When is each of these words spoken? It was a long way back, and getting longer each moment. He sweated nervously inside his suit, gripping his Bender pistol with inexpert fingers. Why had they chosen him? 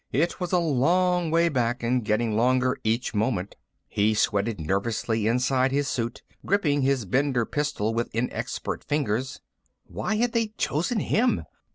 It 0.11 0.39
was 0.39 0.51
a 0.51 0.57
long 0.57 1.29
way 1.29 1.47
back, 1.47 1.83
and 1.83 2.03
getting 2.03 2.35
longer 2.35 2.75
each 2.83 3.13
moment. 3.13 3.55
He 3.87 4.15
sweated 4.15 4.59
nervously 4.59 5.27
inside 5.27 5.71
his 5.71 5.87
suit, 5.87 6.23
gripping 6.43 6.81
his 6.81 7.05
Bender 7.05 7.45
pistol 7.45 7.93
with 7.93 8.09
inexpert 8.11 8.83
fingers. 8.83 9.41
Why 9.83 10.15
had 10.15 10.31
they 10.31 10.53
chosen 10.57 11.01
him? 11.01 11.43